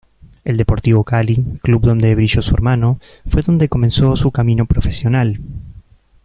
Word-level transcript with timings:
El 0.45 0.57
Deportivo 0.57 1.03
Cali, 1.03 1.45
club 1.61 1.83
donde 1.83 2.15
brilló 2.15 2.41
su 2.41 2.55
hermano, 2.55 2.99
fue 3.29 3.43
donde 3.43 3.69
comenzó 3.69 4.15
su 4.15 4.31
camino 4.31 4.65
profesional. 4.65 5.39